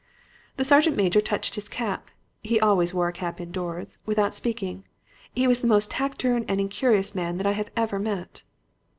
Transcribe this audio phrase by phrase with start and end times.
[0.57, 2.09] "The sergeant major touched his cap
[2.41, 4.83] he always wore a cap indoors without speaking.
[5.35, 8.41] He was the most taciturn and incurious man that I have ever met.